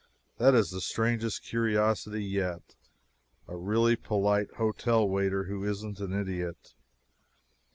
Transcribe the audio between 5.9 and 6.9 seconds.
an idiot.